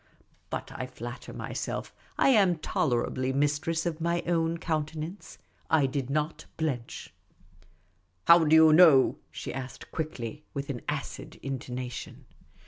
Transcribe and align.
But 0.49 0.71
I 0.71 0.89
Matter 0.99 1.31
myself 1.31 1.93
I 2.17 2.29
am 2.29 2.57
tolerably 2.57 3.31
mistress 3.33 3.85
of 3.85 4.01
my 4.01 4.23
own 4.25 4.57
countenance. 4.57 5.37
I 5.69 5.85
did 5.85 6.09
not 6.09 6.45
blench." 6.57 7.13
How 8.27 8.43
do 8.43 8.55
you 8.55 8.73
know?" 8.73 9.17
she 9.29 9.53
asked 9.53 9.91
quickly, 9.91 10.43
with 10.55 10.71
an 10.71 10.81
acid 10.89 11.39
intonation. 11.43 12.25